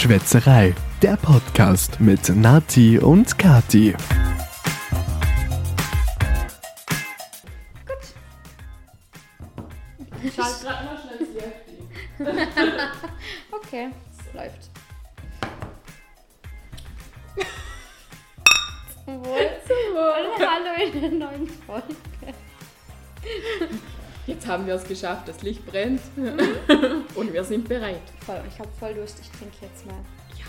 [0.00, 3.94] Schwätzerei, der Podcast mit Nati und Kati.
[24.50, 26.00] Haben wir es geschafft, das Licht brennt
[27.14, 28.02] und wir sind bereit.
[28.26, 29.94] Voll, ich habe voll Durst, ich trinke jetzt mal.
[30.36, 30.44] Ja.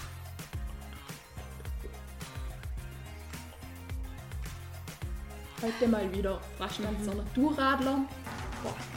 [5.61, 8.03] Heute mal wieder Flaschenganzer Naturradler.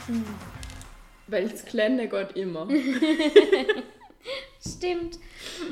[0.07, 0.25] Hm.
[1.27, 2.67] Welches klenne Gott immer.
[4.67, 5.19] Stimmt.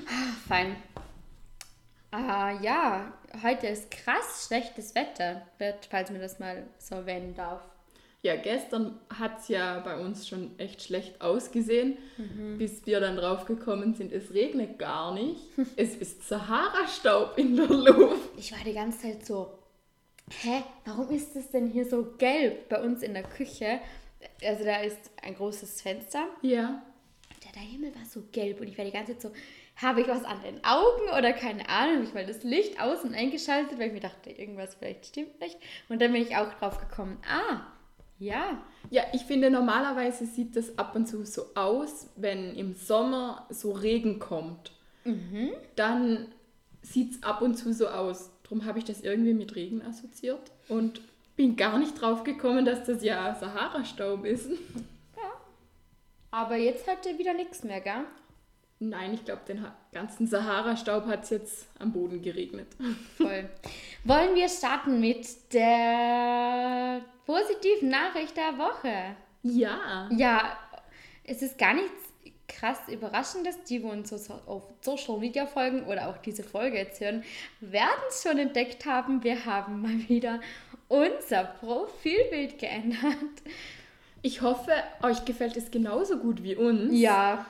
[0.06, 0.76] Ah, Fein.
[2.12, 3.12] Ah, ja,
[3.42, 7.64] heute ist krass schlechtes Wetter, wird, falls man das mal so erwähnen darf.
[8.24, 11.98] Ja, gestern hat es ja bei uns schon echt schlecht ausgesehen,
[12.58, 15.42] bis wir dann drauf gekommen sind, es regnet gar nicht.
[15.76, 18.30] es ist Sahara-Staub in der Luft.
[18.38, 19.52] Ich war die ganze Zeit so,
[20.42, 23.82] hä, warum ist das denn hier so gelb bei uns in der Küche?
[24.42, 26.82] Also da ist ein großes Fenster Ja.
[27.44, 29.32] der, der Himmel war so gelb und ich war die ganze Zeit so,
[29.86, 33.16] habe ich was an den Augen oder keine Ahnung, ich mal das Licht aus und
[33.16, 35.58] eingeschaltet, weil ich mir dachte, irgendwas vielleicht stimmt nicht.
[35.90, 37.60] Und dann bin ich auch drauf gekommen, ah,
[38.24, 43.46] ja, Ja, ich finde, normalerweise sieht das ab und zu so aus, wenn im Sommer
[43.50, 44.72] so Regen kommt.
[45.76, 46.28] Dann
[46.82, 48.30] sieht es ab und zu so aus.
[48.44, 51.02] Darum habe ich das irgendwie mit Regen assoziiert und
[51.36, 54.50] bin gar nicht drauf gekommen, dass das ja Sahara-Staub ist.
[56.32, 58.06] aber jetzt hat er wieder nichts mehr, gell?
[58.90, 62.68] Nein, ich glaube, den ganzen Sahara-Staub hat es jetzt am Boden geregnet.
[63.18, 63.50] Voll.
[64.04, 69.16] Wollen wir starten mit der positiven Nachricht der Woche?
[69.44, 70.10] Ja.
[70.12, 70.58] Ja,
[71.24, 71.92] es ist gar nichts
[72.48, 73.64] krass Überraschendes.
[73.64, 77.24] Die, die uns so auf Social Media folgen oder auch diese Folge jetzt hören,
[77.62, 79.24] werden es schon entdeckt haben.
[79.24, 80.42] Wir haben mal wieder
[80.90, 83.00] unser Profilbild geändert.
[84.22, 84.72] Ich hoffe,
[85.02, 86.98] euch gefällt es genauso gut wie uns.
[86.98, 87.46] Ja,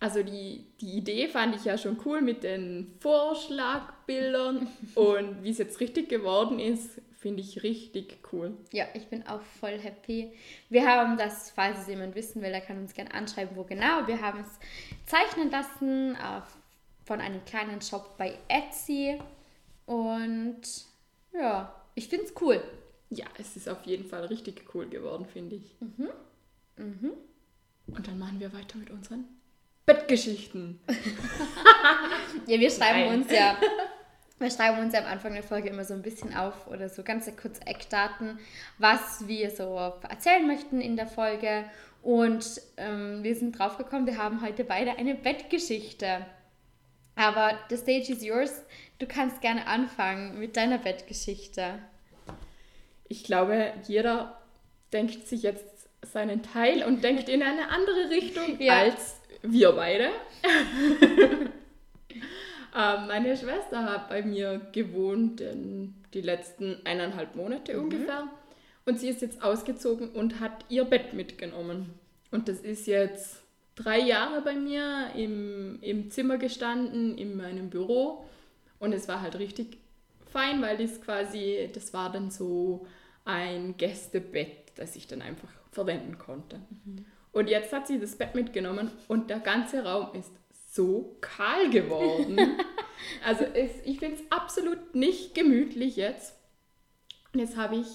[0.00, 5.58] Also die, die Idee fand ich ja schon cool mit den Vorschlagbildern und wie es
[5.58, 8.56] jetzt richtig geworden ist, finde ich richtig cool.
[8.72, 10.32] ja, ich bin auch voll happy.
[10.68, 14.06] Wir haben das, falls es jemand wissen will, der kann uns gerne anschreiben, wo genau.
[14.06, 14.58] Wir haben es
[15.06, 16.40] zeichnen lassen äh,
[17.04, 19.18] von einem kleinen Shop bei Etsy.
[19.86, 20.60] Und
[21.32, 22.62] ja, ich finde es cool.
[23.10, 25.74] Ja, es ist auf jeden Fall richtig cool geworden, finde ich.
[25.80, 27.12] Mhm.
[27.88, 29.24] Und dann machen wir weiter mit unseren
[29.88, 30.80] Bettgeschichten.
[32.46, 33.20] Ja, wir schreiben Nein.
[33.20, 33.56] uns ja.
[34.38, 37.02] Wir schreiben uns ja am Anfang der Folge immer so ein bisschen auf oder so
[37.02, 38.38] ganz kurz Eckdaten,
[38.78, 39.76] was wir so
[40.08, 41.64] erzählen möchten in der Folge.
[42.02, 42.46] Und
[42.76, 46.24] ähm, wir sind draufgekommen, wir haben heute beide eine Bettgeschichte.
[47.16, 48.62] Aber the stage is yours.
[48.98, 51.80] Du kannst gerne anfangen mit deiner Bettgeschichte.
[53.08, 54.40] Ich glaube, jeder
[54.92, 58.78] denkt sich jetzt seinen Teil und denkt in eine andere Richtung Ja.
[58.78, 60.10] als wir beide.
[62.76, 68.28] ähm, meine Schwester hat bei mir gewohnt in die letzten eineinhalb Monate ungefähr.
[68.84, 71.94] Und sie ist jetzt ausgezogen und hat ihr Bett mitgenommen.
[72.30, 73.42] Und das ist jetzt
[73.74, 78.24] drei Jahre bei mir im, im Zimmer gestanden, in meinem Büro.
[78.78, 79.78] Und es war halt richtig
[80.30, 82.86] fein, weil das quasi, das war dann so
[83.24, 86.60] ein Gästebett, das ich dann einfach verwenden konnte.
[87.32, 90.32] Und jetzt hat sie das Bett mitgenommen und der ganze Raum ist
[90.72, 92.38] so kahl geworden.
[93.24, 96.36] also es, ich finde es absolut nicht gemütlich jetzt.
[97.32, 97.86] Und jetzt habe ich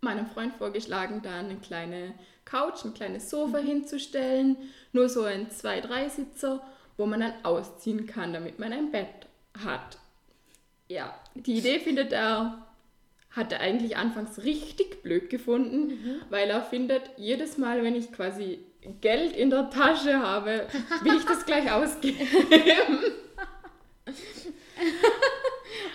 [0.00, 2.14] meinem Freund vorgeschlagen, da eine kleine
[2.44, 4.56] Couch, ein kleines Sofa hinzustellen,
[4.92, 6.62] nur so ein 2-3-Sitzer,
[6.96, 9.26] wo man dann ausziehen kann, damit man ein Bett
[9.64, 9.98] hat.
[10.88, 12.63] Ja, die Idee findet er,
[13.34, 18.60] hat er eigentlich anfangs richtig blöd gefunden, weil er findet, jedes Mal, wenn ich quasi
[19.00, 20.66] Geld in der Tasche habe,
[21.02, 22.18] will ich das gleich ausgeben.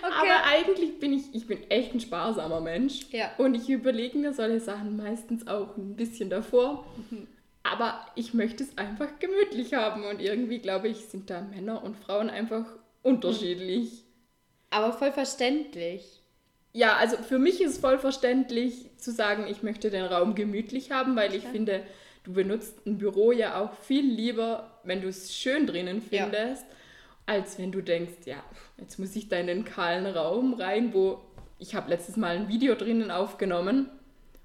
[0.02, 3.06] Aber eigentlich bin ich, ich bin echt ein sparsamer Mensch.
[3.10, 3.30] Ja.
[3.38, 6.86] Und ich überlege mir solche Sachen meistens auch ein bisschen davor.
[7.62, 10.04] Aber ich möchte es einfach gemütlich haben.
[10.04, 12.64] Und irgendwie, glaube ich, sind da Männer und Frauen einfach
[13.02, 14.04] unterschiedlich.
[14.70, 16.19] Aber voll verständlich.
[16.72, 20.92] Ja, also für mich ist es voll verständlich zu sagen, ich möchte den Raum gemütlich
[20.92, 21.82] haben, weil ich finde,
[22.24, 26.24] du benutzt ein Büro ja auch viel lieber, wenn du es schön drinnen Ja.
[26.24, 26.64] findest,
[27.26, 28.42] als wenn du denkst, ja,
[28.78, 31.20] jetzt muss ich da in den kahlen Raum rein, wo
[31.58, 33.90] ich habe letztes Mal ein Video drinnen aufgenommen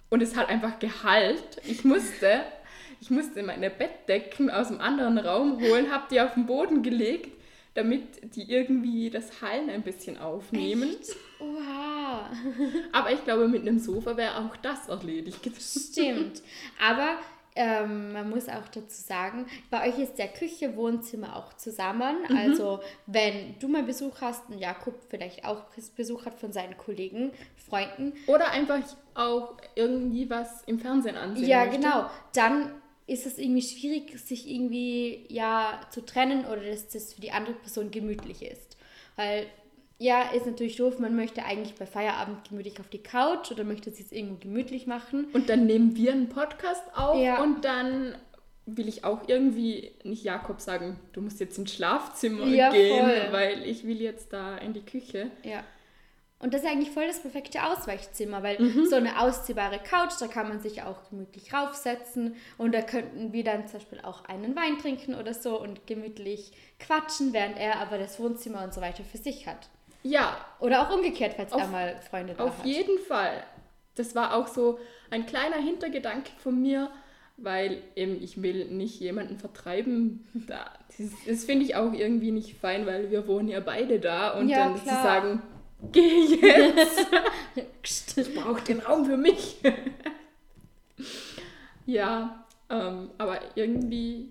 [0.09, 1.43] und es hat einfach Gehalt.
[1.67, 2.41] Ich musste,
[3.01, 7.31] ich musste meine Bettdecken aus dem anderen Raum holen, habe die auf den Boden gelegt,
[7.75, 10.89] damit die irgendwie das Hallen ein bisschen aufnehmen.
[10.89, 11.15] Echt?
[12.91, 15.39] Aber ich glaube, mit einem Sofa wäre auch das erledigt.
[15.59, 16.41] Stimmt.
[16.81, 17.17] Aber
[17.55, 22.17] ähm, man muss auch dazu sagen, bei euch ist der Küche, Wohnzimmer auch zusammen.
[22.27, 22.37] Mhm.
[22.37, 25.63] Also wenn du mal Besuch hast und Jakob vielleicht auch
[25.95, 27.31] Besuch hat von seinen Kollegen,
[27.69, 28.13] Freunden.
[28.27, 28.81] Oder einfach
[29.13, 31.79] auch irgendwie was im Fernsehen ansehen Ja, möchte.
[31.79, 32.09] genau.
[32.33, 32.71] Dann
[33.07, 37.55] ist es irgendwie schwierig, sich irgendwie ja zu trennen oder dass das für die andere
[37.55, 38.77] Person gemütlich ist.
[39.15, 39.47] Weil
[39.97, 43.89] ja, ist natürlich doof, man möchte eigentlich bei Feierabend gemütlich auf die Couch oder möchte
[43.89, 45.25] es sich irgendwo gemütlich machen.
[45.33, 47.41] Und dann nehmen wir einen Podcast auf Ja.
[47.41, 48.15] und dann
[48.65, 53.27] will ich auch irgendwie nicht Jakob sagen, du musst jetzt ins Schlafzimmer Ja, gehen, voll.
[53.31, 55.29] weil ich will jetzt da in die Küche.
[55.43, 55.63] Ja.
[56.39, 58.87] Und das ist eigentlich voll das perfekte Ausweichzimmer, weil Mhm.
[58.87, 63.43] so eine ausziehbare Couch, da kann man sich auch gemütlich raufsetzen und da könnten wir
[63.43, 67.97] dann zum Beispiel auch einen Wein trinken oder so und gemütlich quatschen, während er aber
[67.97, 69.69] das Wohnzimmer und so weiter für sich hat.
[70.07, 72.65] Ja, Oder auch umgekehrt, falls Auf- er mal Freunde da Auf hat.
[72.65, 73.43] jeden Fall.
[73.95, 74.77] Das war auch so
[75.09, 76.91] ein kleiner Hintergedanke von mir,
[77.37, 80.27] weil eben ich will nicht jemanden vertreiben.
[80.47, 80.65] Da,
[80.97, 84.47] das das finde ich auch irgendwie nicht fein, weil wir wohnen ja beide da und
[84.49, 84.95] Ja, dann klar.
[84.97, 85.41] zu sagen,
[85.91, 87.07] geh jetzt,
[88.17, 89.57] ich brauche den Raum für mich.
[91.85, 94.29] ja, ähm, aber irgendwie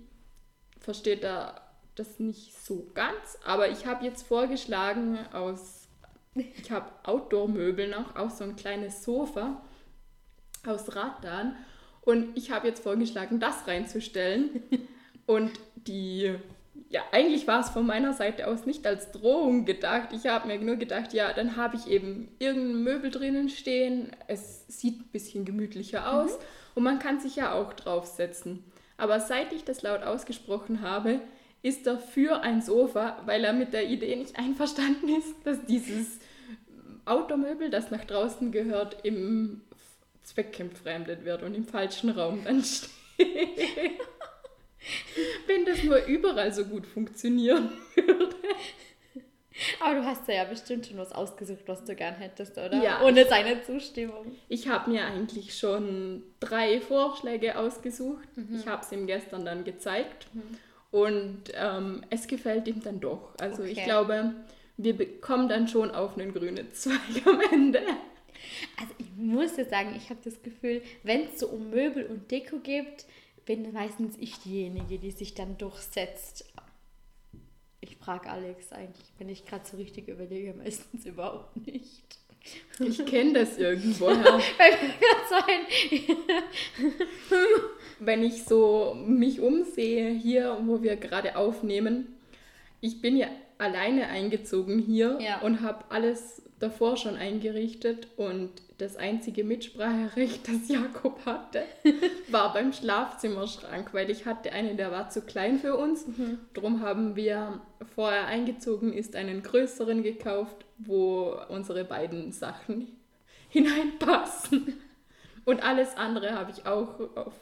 [0.80, 1.60] versteht er
[1.94, 3.38] das nicht so ganz.
[3.44, 5.88] Aber ich habe jetzt vorgeschlagen aus,
[6.34, 9.62] ich habe Outdoor-Möbel noch, auch so ein kleines Sofa
[10.66, 11.56] aus Rattan.
[12.02, 14.62] Und ich habe jetzt vorgeschlagen, das reinzustellen.
[15.26, 16.34] Und die,
[16.90, 20.10] ja, eigentlich war es von meiner Seite aus nicht als Drohung gedacht.
[20.12, 24.10] Ich habe mir nur gedacht, ja, dann habe ich eben irgendein Möbel drinnen stehen.
[24.28, 26.38] Es sieht ein bisschen gemütlicher aus
[26.74, 28.64] und man kann sich ja auch draufsetzen.
[28.96, 31.20] Aber seit ich das laut ausgesprochen habe,
[31.64, 36.18] ist er für ein Sofa, weil er mit der Idee nicht einverstanden ist, dass dieses
[37.06, 39.62] Outdoor-Möbel, das nach draußen gehört, im
[40.22, 42.90] zweckentfremdet wird und im falschen Raum dann steht.
[45.46, 48.36] Wenn das nur überall so gut funktionieren würde.
[49.80, 52.82] Aber du hast ja bestimmt schon was ausgesucht, was du gern hättest, oder?
[52.82, 53.00] Ja.
[53.02, 54.36] Ohne seine Zustimmung.
[54.48, 58.28] Ich habe mir eigentlich schon drei Vorschläge ausgesucht.
[58.36, 58.58] Mhm.
[58.58, 60.26] Ich habe es ihm gestern dann gezeigt
[60.94, 63.34] und ähm, es gefällt ihm dann doch.
[63.40, 63.84] Also ich Okay.
[63.84, 64.32] glaube,
[64.76, 67.80] wir bekommen dann schon auf einen grünen Zweig am Ende.
[68.80, 72.30] Also ich muss ja sagen, ich habe das Gefühl, wenn es so um Möbel und
[72.30, 73.06] Deko geht,
[73.44, 76.44] bin meistens ich diejenige, die sich dann durchsetzt.
[77.80, 82.18] Ich frage Alex eigentlich, wenn ich gerade so richtig überlege, meistens überhaupt nicht.
[82.78, 84.22] Ich kenne das irgendwoher.
[84.58, 85.66] Weil grad so ein
[88.06, 92.06] wenn ich so mich umsehe hier, wo wir gerade aufnehmen,
[92.80, 93.28] ich bin ja
[93.58, 95.40] alleine eingezogen hier Ja.
[95.40, 101.62] und habe alles davor schon eingerichtet und das einzige Mitspracherecht, das Jakob hatte,
[102.28, 106.04] war beim Schlafzimmerschrank, weil ich hatte einen, der war zu klein für uns.
[106.54, 112.88] Drum haben wir, bevor er eingezogen ist, einen größeren gekauft, wo unsere beiden Sachen
[113.50, 114.74] hineinpassen.
[115.44, 117.34] Und alles andere habe ich auch auf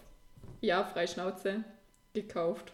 [0.62, 1.62] ja, Freischnauze
[2.14, 2.72] gekauft.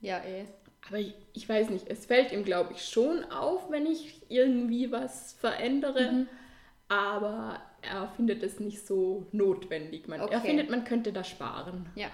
[0.00, 0.44] Ja, eh.
[0.86, 4.92] Aber ich, ich weiß nicht, es fällt ihm, glaube ich, schon auf, wenn ich irgendwie
[4.92, 6.12] was verändere.
[6.12, 6.28] Mhm.
[6.88, 10.06] Aber er findet es nicht so notwendig.
[10.08, 10.40] Man, Er Okay.
[10.40, 11.86] findet, man könnte da sparen.
[11.94, 12.08] Ja.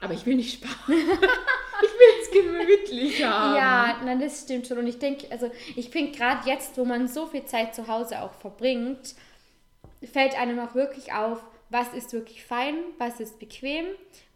[0.00, 0.74] Aber ich will nicht sparen.
[0.88, 3.54] ich will es gemütlich haben.
[3.56, 4.78] Ja, nein, das stimmt schon.
[4.78, 8.20] Und ich denke, also ich finde gerade jetzt, wo man so viel Zeit zu Hause
[8.22, 9.14] auch verbringt,
[10.12, 11.40] fällt einem auch wirklich auf,
[11.72, 13.86] was ist wirklich fein, was ist bequem,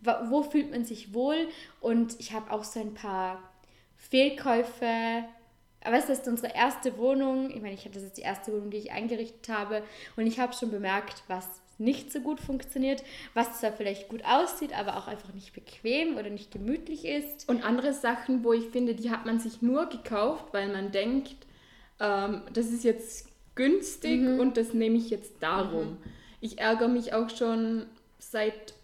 [0.01, 1.49] wo fühlt man sich wohl.
[1.81, 3.43] Und ich habe auch so ein paar
[3.97, 5.25] Fehlkäufe.
[5.85, 7.51] Aber es ist unsere erste Wohnung.
[7.51, 9.83] Ich meine, ich das ist die erste Wohnung, die ich eingerichtet habe.
[10.17, 11.47] Und ich habe schon bemerkt, was
[11.79, 16.31] nicht so gut funktioniert, was zwar vielleicht gut aussieht, aber auch einfach nicht bequem oder
[16.31, 17.49] nicht gemütlich ist.
[17.49, 21.37] Und andere Sachen, wo ich finde, die hat man sich nur gekauft, weil man denkt,
[22.01, 24.41] ähm, das ist jetzt günstig Mhm.
[24.41, 25.99] und das nehme ich jetzt darum.
[26.41, 27.87] Ich ärgere mich auch schon
[28.19, 28.75] seit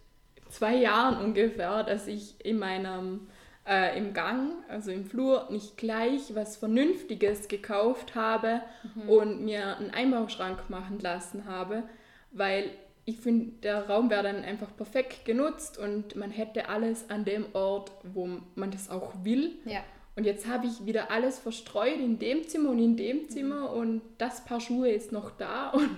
[0.49, 3.27] zwei Jahren ungefähr, dass ich in meinem
[3.67, 8.61] äh, im Gang, also im Flur, nicht gleich was Vernünftiges gekauft habe
[8.95, 9.09] Mhm.
[9.09, 11.85] und mir einen Einbauschrank machen lassen habe,
[12.33, 12.71] weil
[13.05, 17.47] ich finde, der Raum wäre dann einfach perfekt genutzt und man hätte alles an dem
[17.53, 19.53] Ort, wo man das auch will.
[19.65, 19.81] Ja.
[20.17, 22.97] Und jetzt habe ich wieder alles verstreut in dem Zimmer und in Mhm.
[22.97, 25.71] dem Zimmer und das Paar Schuhe ist noch da.
[25.75, 25.89] Und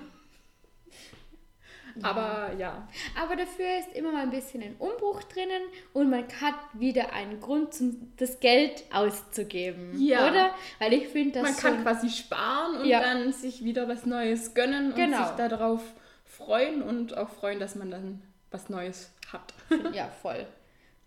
[2.02, 2.86] Aber ja.
[3.20, 7.40] Aber dafür ist immer mal ein bisschen ein Umbruch drinnen und man hat wieder einen
[7.40, 9.92] Grund, zum, das Geld auszugeben.
[10.00, 10.28] Ja.
[10.30, 10.54] Oder?
[10.78, 13.00] Weil ich finde, dass Man kann quasi sparen und Ja.
[13.00, 15.18] dann sich wieder was Neues gönnen und Genau.
[15.18, 15.82] sich darauf
[16.24, 19.54] freuen und auch freuen, dass man dann was Neues hat.
[19.92, 20.46] Ja, voll.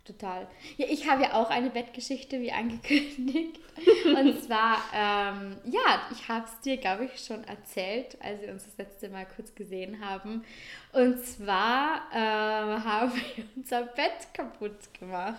[0.08, 0.48] Total.
[0.78, 3.60] Ja, ich habe ja auch eine Bettgeschichte, wie angekündigt.
[4.06, 8.64] Und zwar, ähm, ja, ich habe es dir, glaube ich, schon erzählt, als wir uns
[8.64, 10.46] das letzte Mal kurz gesehen haben.
[10.94, 15.38] Und zwar ähm, haben wir unser Bett kaputt gemacht.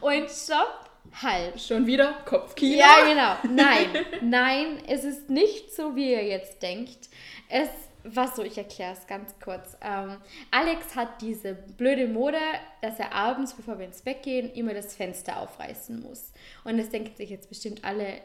[0.00, 0.90] Und stopp,
[1.22, 1.60] halt.
[1.60, 2.78] Schon wieder Kopfkino.
[2.78, 3.54] Ja, genau.
[3.54, 7.08] Nein, nein, es ist nicht so, wie ihr jetzt denkt.
[7.48, 7.68] Es
[8.14, 9.76] war so, ich erkläre es ganz kurz.
[9.80, 10.18] Ähm,
[10.50, 12.38] Alex hat diese blöde Mode,
[12.82, 16.32] dass er abends, bevor wir ins Bett gehen, immer das Fenster aufreißen muss.
[16.64, 18.20] Und das denken sich jetzt bestimmt alle,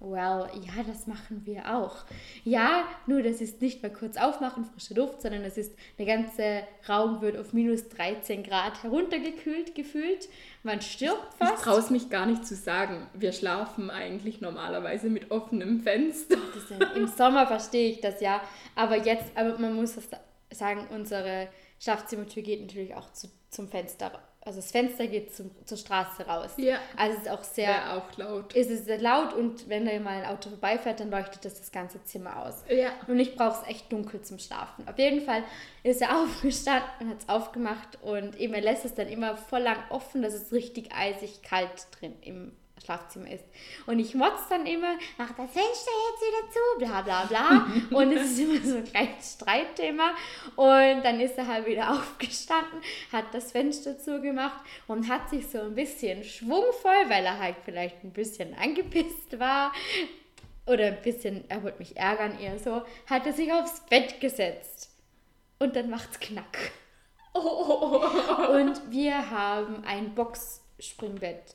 [0.00, 1.96] well, ja, das machen wir auch.
[2.44, 6.62] Ja, nur das ist nicht mal kurz aufmachen, frische Luft, sondern es ist, der ganze
[6.88, 10.28] Raum wird auf minus 13 Grad heruntergekühlt gefühlt.
[10.62, 11.64] Man stirbt Ich fast.
[11.64, 13.06] traue es mich gar nicht zu sagen.
[13.14, 16.36] Wir schlafen eigentlich normalerweise mit offenem Fenster.
[16.54, 18.40] Das Im Sommer verstehe ich das ja,
[18.74, 20.08] aber jetzt, aber man muss das
[20.50, 21.48] sagen, unsere
[21.80, 24.12] Schlafzimmertür geht natürlich auch zu, zum Fenster.
[24.48, 26.52] Also das Fenster geht zum, zur Straße raus.
[26.56, 26.78] Ja.
[26.96, 28.54] Also es ist auch sehr, Wäre auch laut.
[28.54, 31.70] ist es sehr laut und wenn da mal ein Auto vorbeifährt, dann leuchtet das das
[31.70, 32.64] ganze Zimmer aus.
[32.70, 32.92] Ja.
[33.08, 34.88] Und ich brauche es echt dunkel zum Schlafen.
[34.88, 35.44] Auf jeden Fall
[35.82, 39.60] ist er aufgestanden und hat es aufgemacht und eben er lässt es dann immer voll
[39.60, 42.52] lang offen, dass es richtig eisig kalt drin im
[42.88, 43.44] Schlafzimmer ist.
[43.86, 47.66] Und ich motz dann immer, mach das Fenster jetzt wieder zu, bla bla bla.
[47.98, 50.10] und es ist immer so ein kleines Streitthema.
[50.56, 52.80] Und dann ist er halt wieder aufgestanden,
[53.12, 58.02] hat das Fenster zugemacht und hat sich so ein bisschen schwungvoll, weil er halt vielleicht
[58.04, 59.72] ein bisschen angepisst war,
[60.66, 64.90] oder ein bisschen, er wollte mich ärgern eher so, hat er sich aufs Bett gesetzt.
[65.58, 66.72] Und dann macht's knack.
[67.34, 71.54] Und wir haben ein Boxspringbett.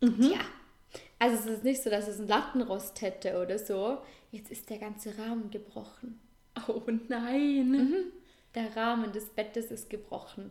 [0.00, 0.38] Ja.
[1.18, 3.98] Also es ist nicht so, dass es einen Lattenrost hätte oder so.
[4.30, 6.20] Jetzt ist der ganze Rahmen gebrochen.
[6.68, 8.12] Oh nein.
[8.54, 10.50] Der Rahmen des Bettes ist gebrochen.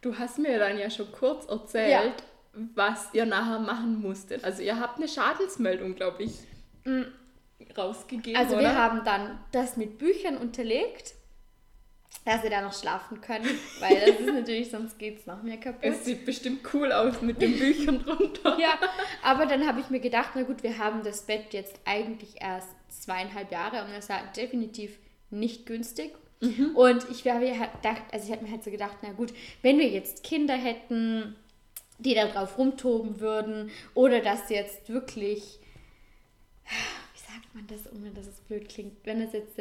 [0.00, 2.14] Du hast mir dann ja schon kurz erzählt, Ja.
[2.74, 4.44] was ihr nachher machen musstet.
[4.44, 6.40] Also ihr habt eine Schadensmeldung, glaube ich,
[7.76, 8.62] rausgegeben, Also oder?
[8.64, 11.14] wir haben dann das mit Büchern unterlegt,
[12.24, 13.48] dass wir da noch schlafen können,
[13.80, 15.82] weil das ist natürlich, sonst geht's noch mehr kaputt.
[15.82, 18.56] es sieht bestimmt cool aus mit den Büchern drunter.
[18.60, 18.78] Ja,
[19.22, 22.68] aber dann habe ich mir gedacht, na gut, wir haben das Bett jetzt eigentlich erst
[22.88, 24.98] zweieinhalb Jahre und das war definitiv
[25.30, 26.12] nicht günstig.
[26.74, 29.32] Und ich habe mir halt gedacht, also ich habe mir halt so gedacht, na gut,
[29.62, 31.36] wenn wir jetzt Kinder hätten,
[32.00, 35.60] die da drauf rumtoben würden oder das jetzt wirklich,
[37.32, 39.58] sagt man das, ohne dass es blöd klingt, wenn das jetzt,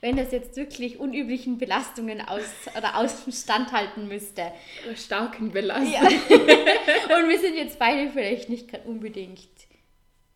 [0.00, 2.42] wenn das jetzt wirklich unüblichen Belastungen aus
[2.76, 4.52] oder aus dem Stand halten müsste.
[4.96, 5.92] Starken Belastung.
[5.92, 6.02] Ja.
[7.16, 9.38] Und wir sind jetzt beide vielleicht nicht gerade unbedingt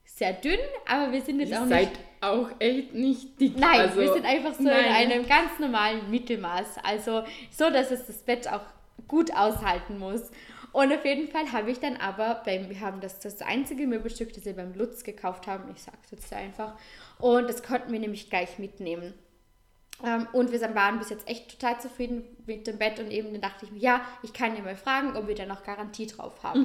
[0.05, 2.01] sehr dünn, aber wir sind jetzt Ihr auch seid nicht.
[2.21, 3.59] auch echt nicht dick.
[3.59, 4.85] Nein, also, wir sind einfach so nein.
[4.85, 6.79] in einem ganz normalen Mittelmaß.
[6.83, 8.65] Also so, dass es das Bett auch
[9.09, 10.31] gut aushalten muss.
[10.77, 14.35] Und auf jeden Fall habe ich dann aber, beim, wir haben das, das einzige Möbelstück,
[14.35, 16.77] das wir beim Lutz gekauft haben, ich sage es jetzt einfach,
[17.19, 19.15] und das konnten wir nämlich gleich mitnehmen.
[20.05, 23.41] Ähm, und wir waren bis jetzt echt total zufrieden mit dem Bett und eben dann
[23.41, 26.43] dachte ich mir, ja, ich kann ja mal fragen, ob wir da noch Garantie drauf
[26.43, 26.61] haben.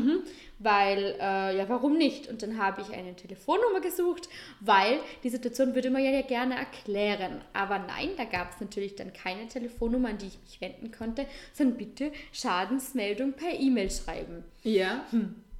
[0.60, 2.28] Weil, äh, ja, warum nicht?
[2.28, 4.28] Und dann habe ich eine Telefonnummer gesucht,
[4.60, 7.42] weil die Situation würde man ja, ja gerne erklären.
[7.54, 11.26] Aber nein, da gab es natürlich dann keine Telefonnummer, an die ich mich wenden konnte,
[11.54, 14.44] sondern bitte Schadensmeldung per E-Mail schreiben.
[14.64, 15.06] Ja,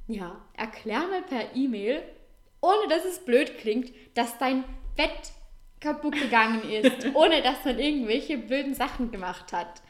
[0.08, 2.02] Ja, erklär mal per E-Mail,
[2.60, 4.66] ohne dass es blöd klingt, dass dein
[4.98, 5.32] Bett
[5.82, 9.82] kaputt gegangen ist, ohne dass man irgendwelche blöden Sachen gemacht hat.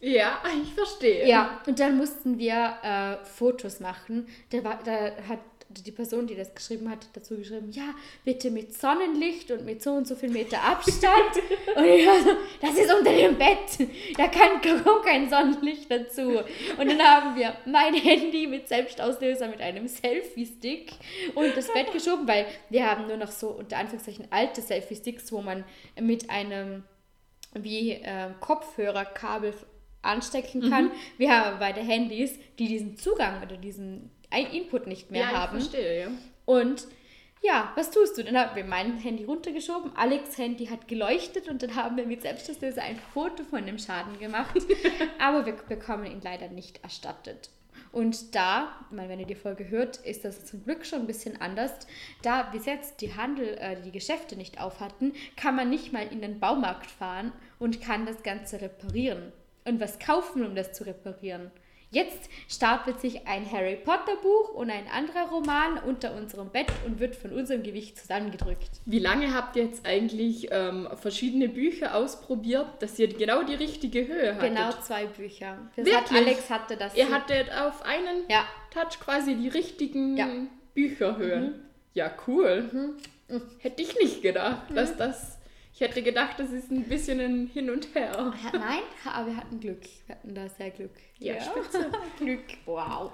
[0.00, 1.28] ja, ich verstehe.
[1.28, 4.28] Ja, und dann mussten wir äh, Fotos machen.
[4.50, 7.94] Da, war, da hat die Person, die das geschrieben hat, dazu geschrieben, ja,
[8.24, 11.36] bitte mit Sonnenlicht und mit so und so viel Meter Abstand.
[11.76, 12.30] und ich war so,
[12.60, 13.88] das ist unter dem Bett.
[14.16, 16.38] Da kann, kommt kein Sonnenlicht dazu.
[16.78, 20.92] Und dann haben wir mein Handy mit Selbstauslöser mit einem Selfie-Stick
[21.34, 25.42] und das Bett geschoben, weil wir haben nur noch so unter Anführungszeichen alte Selfie-Sticks, wo
[25.42, 25.64] man
[26.00, 26.84] mit einem
[27.54, 29.54] wie äh, Kopfhörerkabel
[30.02, 30.90] anstecken kann.
[31.18, 35.58] Wir haben beide Handys, die diesen Zugang oder diesen ein Input nicht mehr ja, haben.
[35.58, 36.08] ich verstehe, ja.
[36.44, 36.86] Und
[37.42, 38.24] ja, was tust du?
[38.24, 42.22] Dann haben wir mein Handy runtergeschoben, Alex Handy hat geleuchtet und dann haben wir mit
[42.22, 44.56] Selbstauslöser ein Foto von dem Schaden gemacht.
[45.18, 47.50] Aber wir bekommen ihn leider nicht erstattet.
[47.92, 51.40] Und da, mal wenn ihr die Folge hört, ist das zum Glück schon ein bisschen
[51.40, 51.72] anders.
[52.20, 56.06] Da bis jetzt die Handel, äh, die Geschäfte nicht auf hatten, kann man nicht mal
[56.06, 59.32] in den Baumarkt fahren und kann das Ganze reparieren.
[59.64, 61.50] Und was kaufen, um das zu reparieren?
[61.92, 66.98] Jetzt stapelt sich ein Harry Potter Buch und ein anderer Roman unter unserem Bett und
[66.98, 68.68] wird von unserem Gewicht zusammengedrückt.
[68.84, 74.06] Wie lange habt ihr jetzt eigentlich ähm, verschiedene Bücher ausprobiert, dass ihr genau die richtige
[74.06, 74.48] Höhe hattet?
[74.54, 75.58] Genau zwei Bücher.
[75.76, 76.02] Das Wirklich?
[76.10, 76.96] hat Alex hatte das.
[76.96, 78.44] Ihr hattet auf einen Ja.
[78.74, 80.26] Touch quasi die richtigen Ja.
[80.26, 80.48] Mhm.
[80.74, 81.62] Bücherhöhen.
[81.94, 82.96] Ja, cool.
[83.58, 84.74] Hätte ich nicht gedacht, Mhm.
[84.74, 85.38] dass das.
[85.76, 88.32] Ich hätte gedacht, das ist ein bisschen ein Hin und Her.
[88.42, 88.80] Ja, Nein,
[89.12, 89.82] aber wir hatten Glück.
[90.06, 90.94] Wir hatten da sehr Glück.
[91.18, 91.92] Ja, spitze.
[92.18, 93.12] Glück, wow.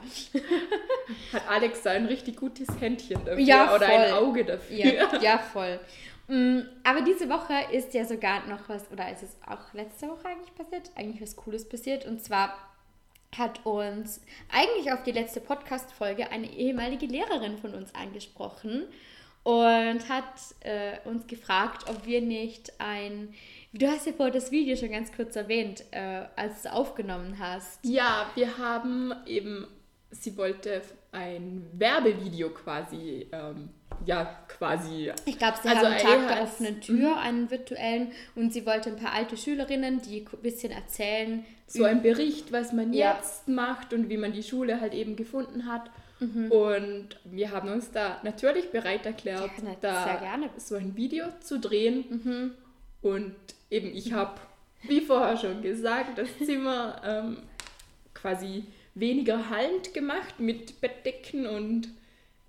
[1.33, 4.12] Hat Alex da ein richtig gutes Händchen dafür Ja, oder ein.
[4.12, 4.76] Auge dafür.
[4.76, 5.81] Ja, ja voll.
[6.28, 10.28] Mm, Aber diese Woche ist ja sogar noch was, oder ist es auch letzte Woche
[10.28, 10.92] eigentlich passiert?
[10.95, 12.07] Eigentlich was Cooles passiert.
[12.07, 12.57] Und zwar
[13.37, 14.21] hat uns
[14.52, 18.85] eigentlich auf die letzte Podcast-Folge eine ehemalige Lehrerin von uns angesprochen
[19.44, 20.25] und hat
[20.61, 23.34] äh, uns gefragt, ob wir nicht ein.
[23.72, 27.38] Du hast ja vorher das Video schon ganz kurz erwähnt, äh, als du es aufgenommen
[27.38, 27.80] hast.
[27.84, 29.66] Ja, wir haben eben,
[30.11, 33.70] sie wollte ein Werbevideo quasi, ähm,
[34.06, 35.11] ja, quasi.
[35.26, 38.96] Ich glaube, sie Also haben Tag der offenen Tür, einen virtuellen, und sie wollte ein
[38.96, 41.44] paar alte Schülerinnen, die ein bisschen erzählen.
[41.66, 43.14] So ein Bericht, was man Ja.
[43.16, 45.90] jetzt macht und wie man die Schule halt eben gefunden hat.
[46.23, 46.50] Mhm.
[46.52, 50.37] Und wir haben uns da natürlich bereit erklärt, Ja, da.
[50.37, 50.45] Mhm.
[50.57, 52.55] so ein Video zu drehen.
[53.02, 53.35] Und
[53.71, 54.41] eben, ich habe,
[54.85, 57.38] wie vorher schon gesagt, das Zimmer ähm,
[58.14, 58.64] quasi
[58.95, 61.88] weniger hallend gemacht mit Bettdecken und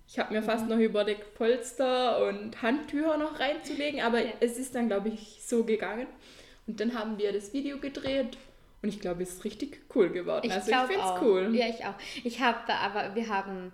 [0.06, 0.44] ich habe mir Mhm.
[0.44, 4.32] fast noch überlegt, Polster und Handtücher noch reinzulegen, aber Ja.
[4.40, 6.06] es ist dann, glaube ich, so gegangen.
[6.66, 8.36] Und dann haben wir das Video gedreht
[8.84, 10.42] und ich glaube, es ist richtig cool geworden.
[10.44, 11.56] Ich also ich finde es cool.
[11.56, 11.94] Ja, ich auch.
[12.22, 13.72] Ich habe aber, wir haben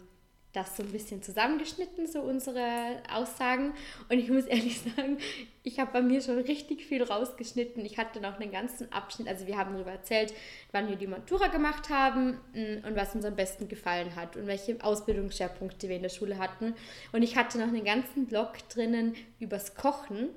[0.52, 3.74] das so ein bisschen zusammengeschnitten, so unsere Aussagen.
[4.08, 5.18] Und ich muss ehrlich sagen,
[5.64, 7.84] ich habe bei mir schon richtig viel rausgeschnitten.
[7.84, 10.32] Ich hatte noch einen ganzen Abschnitt, also wir haben darüber erzählt,
[10.70, 14.46] wann wir die Matura gemacht haben mm, und was uns am besten gefallen hat und
[14.46, 16.76] welche Ausbildungsschwerpunkte wir in der Schule hatten.
[17.10, 20.28] Und ich hatte noch einen ganzen Blog drinnen übers Kochen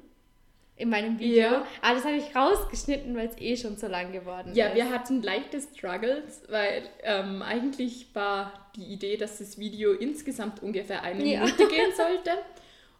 [0.76, 1.38] in meinem Video.
[1.42, 1.68] Ja.
[1.82, 4.76] Aber das habe ich rausgeschnitten, weil es eh schon so lang geworden Ja, ist.
[4.76, 11.04] wir hatten leichte Struggles, weil ähm, eigentlich war die Idee, dass das Video insgesamt ungefähr
[11.04, 11.42] eine Ja.
[11.42, 12.32] Minute gehen sollte.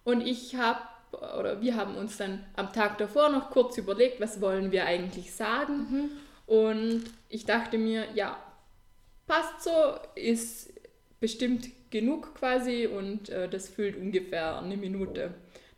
[0.04, 0.80] Und ich habe,
[1.40, 5.34] oder wir haben uns dann am Tag davor noch kurz überlegt, was wollen wir eigentlich
[5.34, 5.78] sagen.
[5.90, 6.10] Mhm.
[6.46, 8.38] Und ich dachte mir, ja,
[9.26, 9.72] passt so,
[10.16, 10.72] ist
[11.20, 15.34] bestimmt genug quasi und äh, das füllt ungefähr eine Minute.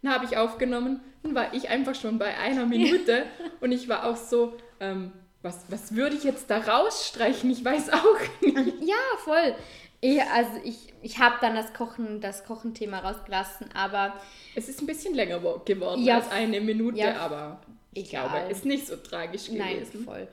[0.06, 3.26] Dann habe ich aufgenommen, dann war ich einfach schon bei einer Minute
[3.60, 7.50] und ich war auch so, ähm, was, was würde ich jetzt da rausstreichen?
[7.50, 8.56] Ich weiß auch nicht.
[8.82, 9.56] Ja, voll.
[10.02, 14.14] Ich, also ich, ich habe dann das Kochen, das Kochenthema rausgelassen, aber
[14.54, 17.62] Es ist ein bisschen länger wo- geworden Ja, als eine Minute, ja, aber
[17.94, 18.30] ich egal.
[18.30, 20.04] glaube, ist nicht so tragisch nein, gewesen.
[20.06, 20.28] voll.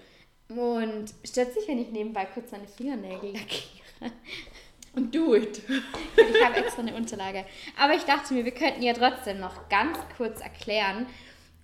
[0.50, 4.12] Und stört sich, wenn ich nebenbei kurz meine Fingernägel lackiere.
[4.94, 5.62] Und do it.
[6.16, 7.44] Ich habe extra eine Unterlage.
[7.80, 11.06] Aber ich dachte mir, wir könnten ja trotzdem noch ganz kurz erklären.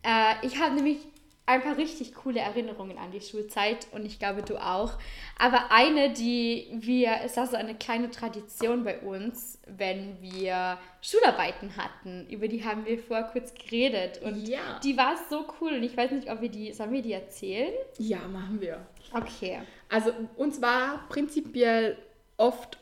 [0.02, 0.98] Äh, ich habe nämlich
[1.44, 4.92] ein paar richtig coole Erinnerungen an die Schulzeit und ich glaube, du auch.
[5.38, 11.76] Aber eine, die wir, es war so eine kleine Tradition bei uns, wenn wir Schularbeiten
[11.78, 14.78] hatten, über die haben wir vorher kurz geredet und Ja.
[14.84, 17.72] die war so cool und ich weiß nicht, ob wir die, sollen wir die erzählen?
[17.96, 18.86] Ja, machen wir.
[19.14, 19.60] Okay.
[19.88, 21.96] Also uns war prinzipiell
[22.36, 22.76] oft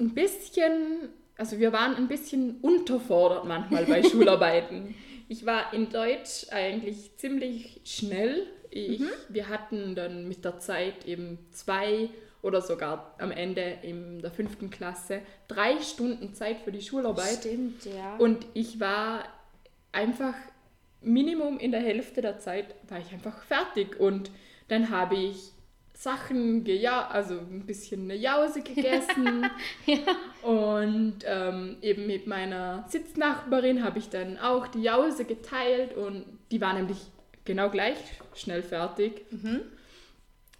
[0.00, 4.94] ein bisschen, also wir waren ein bisschen unterfordert manchmal bei Schularbeiten.
[5.28, 8.48] Ich war in Deutsch eigentlich ziemlich schnell.
[8.68, 12.08] Ich, Wir hatten dann mit der Zeit eben zwei
[12.42, 17.38] oder sogar am Ende in der fünften Klasse drei Stunden Zeit für die Schularbeit.
[17.38, 18.16] Stimmt, ja.
[18.16, 19.22] Und ich war
[19.92, 20.34] einfach
[21.00, 24.32] Minimum in der Hälfte der Zeit war ich einfach fertig und
[24.66, 25.52] dann habe ich
[26.00, 29.50] Sachen, geja also ein bisschen eine Jause gegessen
[30.42, 36.62] und ähm, eben mit meiner Sitznachbarin habe ich dann auch die Jause geteilt und die
[36.62, 36.96] war nämlich
[37.44, 37.98] genau gleich
[38.34, 39.26] schnell fertig.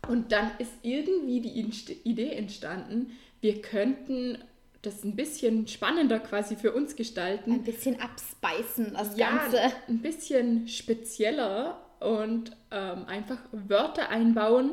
[0.08, 4.36] Und dann ist irgendwie die Inst Idee entstanden, wir könnten
[4.82, 7.52] das ein bisschen spannender quasi für uns gestalten.
[7.52, 9.58] ein bisschen abspeisen, das ja, Ganze.
[9.88, 14.72] ein bisschen spezieller und ähm, einfach Wörter einbauen.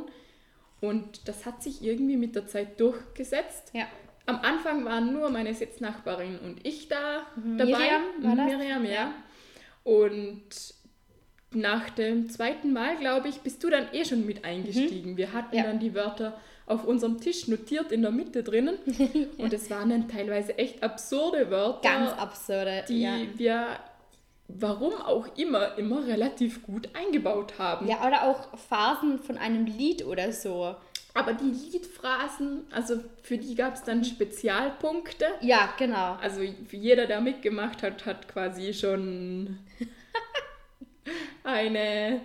[0.82, 3.72] Und das hat sich irgendwie mit der Zeit durchgesetzt.
[3.74, 3.86] Ja.
[4.26, 7.66] Am Anfang waren nur meine Sitznachbarin und ich da dabei.
[7.66, 8.46] Miriam war das?
[8.58, 9.14] Miriam, ja.
[9.84, 10.44] Und
[11.52, 15.16] nach dem zweiten Mal, glaube ich, bist du dann eh schon mit eingestiegen.
[15.18, 15.58] Wir hatten Mhm.
[15.58, 15.64] Ja.
[15.64, 18.76] dann die Wörter auf unserem Tisch notiert in der Mitte drinnen.
[19.38, 21.88] Und es waren dann teilweise echt absurde Wörter.
[21.90, 23.16] Ganz absurde, die ja.
[23.38, 23.68] wir,
[24.48, 27.88] warum auch immer, immer relativ gut eingebaut haben.
[27.88, 30.76] Ja, oder auch Phasen von einem Lied oder so.
[31.14, 35.26] Aber die Liedphrasen, also für die gab es dann Spezialpunkte.
[35.42, 36.14] Ja, genau.
[36.22, 39.58] Also jeder, der mitgemacht hat, hat quasi schon
[41.44, 42.22] eine,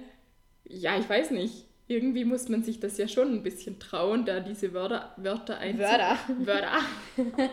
[0.65, 1.65] ja, ich weiß nicht.
[1.89, 6.19] Irgendwie muss man sich das ja schon ein bisschen trauen, da diese Wörter, Wörter einzubauen.
[6.47, 6.79] Wörter.
[7.17, 7.51] Wörter.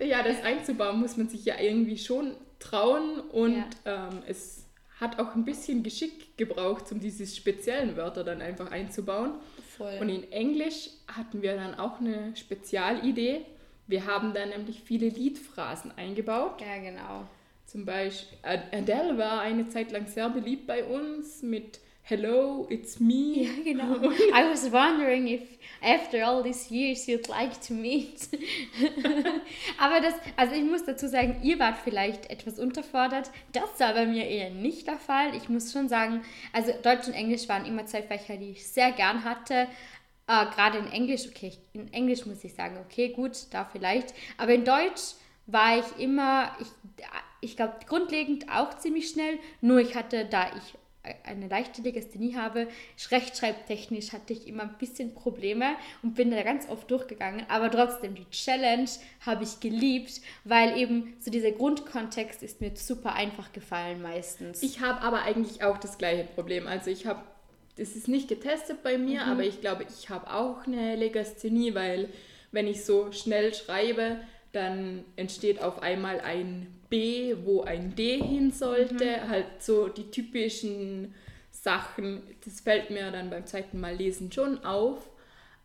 [0.04, 4.66] ja, das einzubauen muss man sich ja irgendwie schon trauen und ähm, es
[5.00, 9.34] hat auch ein bisschen Geschick gebraucht, um diese speziellen Wörter dann einfach einzubauen.
[9.76, 9.98] Voll.
[10.00, 13.44] Und in Englisch hatten wir dann auch eine Spezialidee.
[13.86, 16.60] Wir haben dann nämlich viele Liedphrasen eingebaut.
[16.60, 17.28] Ja, genau.
[17.66, 23.42] Zum Beispiel, Adele war eine Zeit lang sehr beliebt bei uns mit Hello, it's me.
[23.42, 23.96] Ja, genau.
[24.32, 25.42] I was wondering if
[25.82, 28.28] after all these years you'd like to meet.
[29.80, 33.32] aber das, also ich muss dazu sagen, ihr wart vielleicht etwas unterfordert.
[33.52, 35.34] Das war bei mir eher nicht der Fall.
[35.34, 38.92] Ich muss schon sagen, also Deutsch und Englisch waren immer zwei Fächer, die ich sehr
[38.92, 39.66] gern hatte.
[40.28, 44.14] Äh, Gerade in Englisch, okay, in Englisch muss ich sagen, okay, gut, da vielleicht.
[44.38, 45.16] Aber in Deutsch
[45.46, 46.68] war ich immer, ich,
[47.40, 49.40] ich glaube, grundlegend auch ziemlich schnell.
[49.60, 50.74] Nur ich hatte, da ich
[51.24, 52.68] eine leichte Legasthenie habe,
[53.10, 57.44] rechtschreibtechnisch hatte ich immer ein bisschen Probleme und bin da ganz oft durchgegangen.
[57.48, 58.88] Aber trotzdem, die Challenge
[59.24, 64.62] habe ich geliebt, weil eben so dieser Grundkontext ist mir super einfach gefallen meistens.
[64.62, 66.66] Ich habe aber eigentlich auch das gleiche Problem.
[66.66, 67.22] Also ich habe,
[67.76, 69.30] das ist nicht getestet bei mir, Mhm.
[69.32, 72.08] aber ich glaube, ich habe auch eine Legasthenie, weil
[72.52, 74.20] wenn ich so schnell schreibe,
[74.52, 79.04] dann entsteht auf einmal ein B, wo ein D hin sollte.
[79.04, 79.28] Mhm.
[79.28, 81.14] Halt so die typischen
[81.50, 82.22] Sachen.
[82.44, 85.08] Das fällt mir dann beim zweiten Mal lesen schon auf.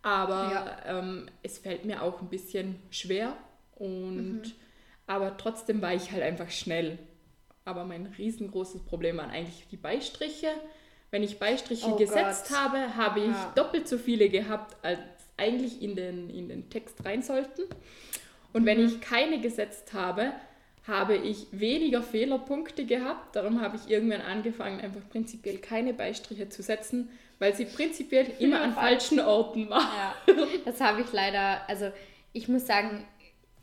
[0.04, 3.38] Aber ähm, es fällt mir auch ein bisschen schwer.
[3.76, 4.52] Und Mhm.
[5.08, 6.98] aber trotzdem war ich halt einfach schnell.
[7.66, 10.48] Aber mein riesengroßes Problem waren eigentlich die Beistriche.
[11.12, 12.58] Wenn ich Beistriche Oh gesetzt Gott.
[12.58, 13.52] habe, habe ich Ja.
[13.56, 15.00] doppelt so viele gehabt, als
[15.38, 17.64] eigentlich in den, in den Text rein sollten.
[18.54, 20.34] Und wenn ich keine gesetzt habe,
[20.88, 23.36] habe ich weniger Fehlerpunkte gehabt.
[23.36, 28.62] Darum habe ich irgendwann angefangen, einfach prinzipiell keine Beistriche zu setzen, weil sie prinzipiell immer
[28.62, 30.16] an falschen Orten waren.
[30.28, 30.34] Ja,
[30.66, 31.92] das habe ich leider, also
[32.34, 33.06] ich muss sagen,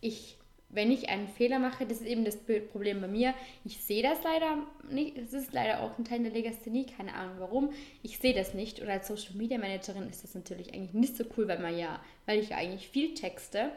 [0.00, 0.36] ich,
[0.68, 4.22] wenn ich einen Fehler mache, das ist eben das Problem bei mir, ich sehe das
[4.22, 7.70] leider nicht, das ist leider auch ein Teil der Legasthenie, keine Ahnung warum,
[8.04, 11.24] ich sehe das nicht und als Social Media Managerin ist das natürlich eigentlich nicht so
[11.36, 13.72] cool, weil man ja, weil ich ja eigentlich viel texte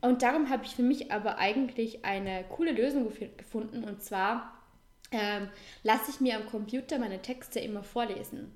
[0.00, 4.54] und darum habe ich für mich aber eigentlich eine coole Lösung gef- gefunden und zwar
[5.10, 5.48] ähm,
[5.82, 8.52] lasse ich mir am Computer meine Texte immer vorlesen.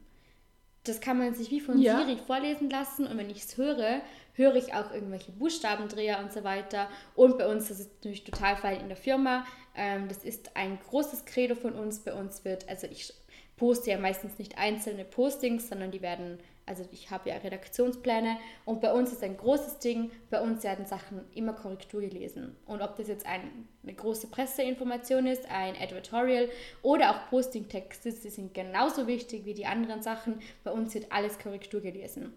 [0.85, 1.99] Das kann man sich wie von Ja.
[1.99, 4.03] Siri vorlesen lassen und wenn ich es höre,
[4.35, 6.89] höre ich auch irgendwelche Buchstabendreher und so weiter.
[7.15, 9.45] Und bei uns, das ist natürlich total fein in der Firma,
[9.77, 12.01] ähm, das ist ein großes Credo von uns.
[12.01, 13.15] Bei uns wird, also ich
[13.57, 16.39] poste ja meistens nicht einzelne Postings, sondern die werden,
[16.73, 20.87] also ich habe ja Redaktionspläne und bei uns ist ein großes Ding, bei uns werden
[20.87, 22.57] Sachen immer Korrektur gelesen.
[22.65, 26.49] Und ob das jetzt ein, eine große Presseinformation ist, ein Editorial
[26.81, 30.41] oder auch Postingtexte, die sind genauso wichtig wie die anderen Sachen.
[30.65, 32.33] Bei uns wird alles Korrektur gelesen.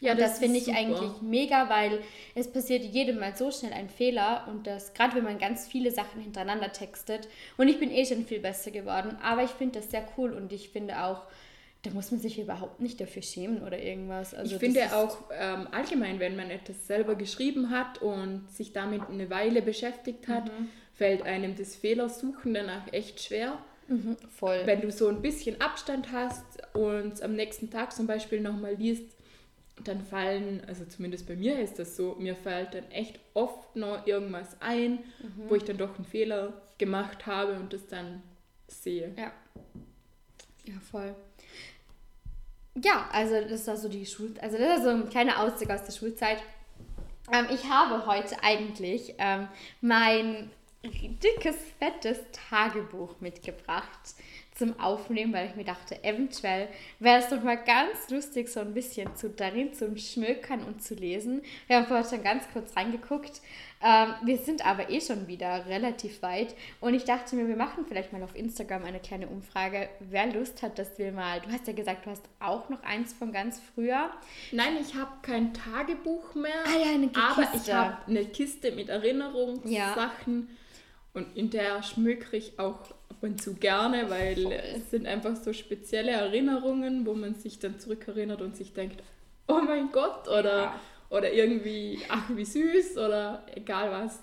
[0.00, 0.76] Ja, und das, ist finde ich super.
[0.76, 2.00] eigentlich mega, weil
[2.34, 5.92] es passiert jedem mal so schnell ein Fehler und das, gerade wenn man ganz viele
[5.92, 7.28] Sachen hintereinander textet.
[7.56, 10.52] Und ich bin eh schon viel besser geworden, aber ich finde das sehr cool und
[10.52, 11.26] ich finde auch,
[11.82, 14.34] da muss man sich überhaupt nicht dafür schämen oder irgendwas.
[14.34, 19.02] Also ich finde auch ähm, allgemein, wenn man etwas selber geschrieben hat und sich damit
[19.08, 20.68] eine Weile beschäftigt hat, Mhm.
[20.94, 23.58] fällt einem das Fehlersuchen danach echt schwer.
[23.88, 24.62] Mhm, voll.
[24.64, 29.16] Wenn du so ein bisschen Abstand hast und am nächsten Tag zum Beispiel nochmal liest,
[29.82, 34.06] dann fallen, also zumindest bei mir ist das so, mir fällt dann echt oft noch
[34.06, 35.48] irgendwas ein, Mhm.
[35.48, 38.22] wo ich dann doch einen Fehler gemacht habe und das dann
[38.68, 39.12] sehe.
[39.18, 39.32] Ja.
[40.64, 41.14] Ja, voll.
[42.74, 44.34] Ja, also das war so die Schul...
[44.40, 46.42] Also das ist so ein kleiner Auszug aus der Schulzeit.
[47.32, 49.48] Ähm, ich habe heute eigentlich ähm,
[49.80, 50.50] mein
[50.82, 52.18] dickes, fettes
[52.50, 54.14] Tagebuch mitgebracht
[54.62, 56.68] zum Aufnehmen, weil ich mir dachte, eventuell
[57.00, 60.94] wäre es doch mal ganz lustig, so ein bisschen zu darin zu schmökern und zu
[60.94, 61.42] lesen.
[61.66, 63.40] Wir haben vorher schon ganz kurz reingeguckt.
[63.84, 67.84] Ähm, wir sind aber eh schon wieder relativ weit und ich dachte mir, wir machen
[67.88, 71.66] vielleicht mal auf Instagram eine kleine Umfrage, wer Lust hat, dass wir mal, du hast
[71.66, 74.10] ja gesagt, du hast auch noch eins von ganz früher.
[74.52, 78.88] Nein, ich habe kein Tagebuch mehr, Ah ja, eine aber ich habe eine Kiste mit
[78.88, 81.20] Erinnerungssachen Ja.
[81.20, 82.78] und in der schmökere ich auch
[83.12, 84.52] ab und zu gerne, weil Voll.
[84.52, 89.02] es sind einfach so spezielle Erinnerungen, wo man sich dann zurückerinnert und sich denkt,
[89.48, 90.80] oh mein Gott oder, Ja.
[91.10, 94.18] oder irgendwie, ach wie süß oder egal was.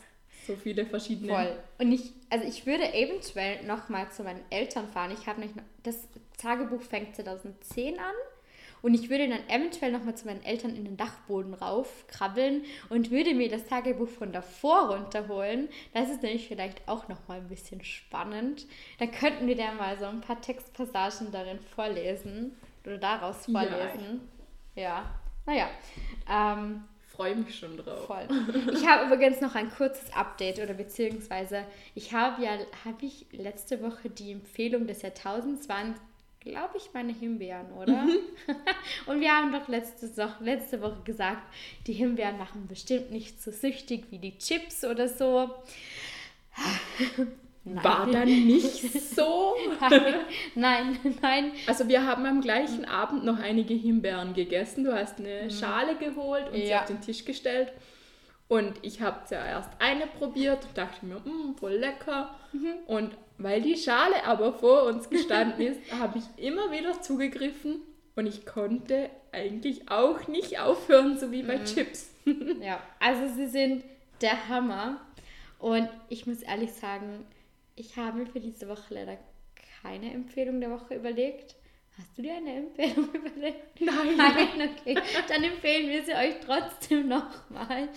[0.47, 1.31] So viele verschiedene.
[1.31, 1.55] Voll.
[1.77, 5.11] Und ich, also ich würde eventuell nochmal zu meinen Eltern fahren.
[5.19, 8.05] Ich habe nicht, das Tagebuch fängt 2010 an.
[8.81, 13.33] Und ich würde dann eventuell nochmal zu meinen Eltern in den Dachboden raufkrabbeln und würde
[13.33, 15.69] mir das Tagebuch von davor runterholen.
[15.93, 18.65] Das ist nämlich vielleicht auch nochmal ein bisschen spannend.
[18.99, 23.59] Dann könnten wir da mal so ein paar Textpassagen darin vorlesen oder daraus Ja.
[23.61, 24.21] vorlesen.
[24.75, 25.03] Ja,
[25.45, 25.67] naja.
[26.29, 28.05] Ähm, Freue mich schon drauf.
[28.05, 28.27] Voll.
[28.71, 32.51] Ich habe übrigens noch ein kurzes Update oder beziehungsweise ich habe ja,
[32.85, 35.95] habe ich letzte Woche die Empfehlung des Jahrtausends waren,
[36.39, 38.05] glaube ich, meine Himbeeren, oder?
[39.05, 41.43] Und wir haben doch letzte, Woche- letzte Woche gesagt,
[41.87, 45.49] die Himbeeren machen bestimmt nicht so süchtig wie die Chips oder so.
[47.65, 47.83] Nein.
[47.83, 49.53] War dann nicht so?
[50.55, 51.51] nein, nein.
[51.67, 54.85] Also wir haben am gleichen Abend noch einige Himbeeren gegessen.
[54.85, 56.67] Du hast eine Schale geholt und sie Mhm.
[56.69, 56.79] Ja.
[56.81, 57.71] auf den Tisch gestellt.
[58.47, 62.33] Und ich habe zuerst eine probiert und dachte mir, "Mm, voll lecker.
[62.53, 62.73] Mhm.
[62.87, 67.81] Und weil die Schale aber vor uns gestanden ist, habe ich immer wieder zugegriffen
[68.15, 71.65] und ich konnte eigentlich auch nicht aufhören, so wie bei Mhm.
[71.65, 72.09] Chips.
[72.61, 73.83] Ja, also sie sind
[74.21, 75.01] der Hammer.
[75.57, 77.25] Und ich muss ehrlich sagen,
[77.75, 79.17] ich habe mir für diese Woche leider
[79.81, 81.55] keine Empfehlung der Woche überlegt.
[81.97, 83.81] Hast du dir eine Empfehlung überlegt?
[83.81, 84.15] Nein.
[84.17, 84.97] Nein, okay.
[85.27, 87.89] Dann empfehlen wir sie euch trotzdem nochmal.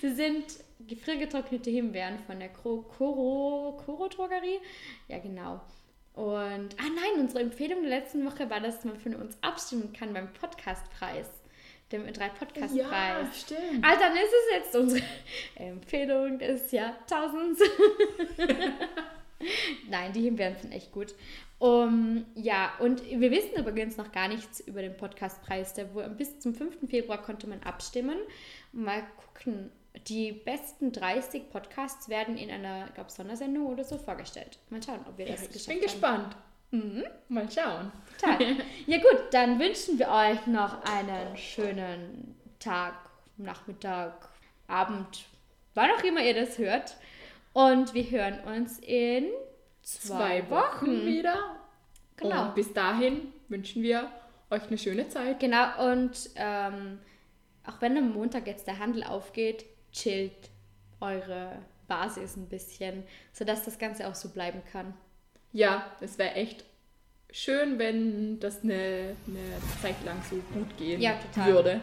[0.00, 0.44] Sie sind
[0.80, 4.60] gefriergetrocknete Himbeeren von der Koro, Koro Drogerie.
[5.08, 5.60] Ja, genau.
[6.14, 10.12] Und, ah nein, unsere Empfehlung der letzten Woche war, dass man für uns abstimmen kann
[10.12, 11.28] beim Podcastpreis.
[11.90, 12.76] Dem drei Podcastpreis.
[12.76, 13.84] Ja, stimmt.
[13.84, 15.04] Ah, dann ist es jetzt unsere
[15.56, 17.60] Empfehlung des Jahrtausends.
[19.90, 21.14] Nein, die Himbeeren sind echt gut.
[21.58, 25.74] Um, ja, und wir wissen übrigens noch gar nichts über den Podcastpreis.
[25.74, 26.88] Der bis zum 5.
[26.88, 28.18] Februar konnte man abstimmen.
[28.72, 29.70] Mal gucken.
[30.08, 34.58] Die besten 30 Podcasts werden in einer, glaube Sondersendung oder so vorgestellt.
[34.70, 35.82] Mal schauen, ob wir Ja, das ich geschafft bin haben.
[35.82, 36.36] gespannt.
[36.72, 37.04] Mhm.
[37.28, 37.92] Mal schauen.
[38.20, 38.56] Total.
[38.86, 42.94] Ja gut, dann wünschen wir euch noch einen schönen Tag,
[43.36, 44.28] Nachmittag,
[44.66, 45.24] Abend,
[45.74, 46.96] wann auch immer ihr das hört.
[47.52, 49.26] Und wir hören uns in
[49.82, 51.56] zwei, Zwei Wochen wieder.
[52.16, 52.46] Genau.
[52.48, 54.10] Und bis dahin wünschen wir
[54.50, 55.38] euch eine schöne Zeit.
[55.40, 56.98] Genau, und ähm,
[57.66, 60.50] auch wenn am Montag jetzt der Handel aufgeht, chillt
[61.00, 64.92] eure Basis ein bisschen, sodass das Ganze auch so bleiben kann.
[65.52, 66.64] Ja, es wäre echt
[67.30, 69.40] schön, wenn das eine, eine
[69.80, 71.52] Zeit lang so gut gehen Ja, total.
[71.52, 71.80] würde.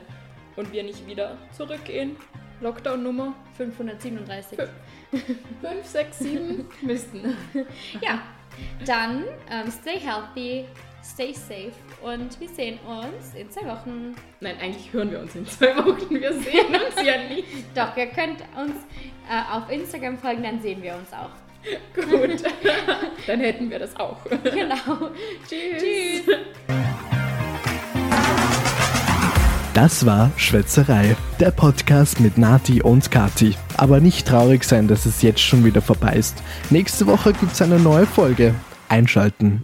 [0.55, 2.17] Und wir nicht wieder zurück in
[2.59, 4.59] Lockdown-Nummer 537.
[5.61, 7.35] 5, 6, 7 müssten.
[8.01, 8.21] Ja,
[8.85, 10.65] dann ähm, stay healthy,
[11.03, 14.15] stay safe und wir sehen uns in zwei Wochen.
[14.39, 16.09] Nein, eigentlich hören wir uns in zwei Wochen.
[16.09, 17.47] Wir sehen uns ja nicht.
[17.75, 18.75] Doch, ihr könnt uns
[19.29, 21.31] äh, auf Instagram folgen, dann sehen wir uns auch.
[21.95, 22.43] Gut.
[23.27, 24.17] Dann hätten wir das auch.
[24.43, 25.11] Genau.
[25.47, 26.25] Tschüss.
[26.25, 26.35] Tschüss.
[29.73, 33.55] Das war Schwätzerei, der Podcast mit Nati und Kati.
[33.77, 36.41] Aber nicht traurig sein, dass es jetzt schon wieder vorbei ist.
[36.71, 38.53] Nächste Woche gibt's eine neue Folge.
[38.89, 39.63] Einschalten.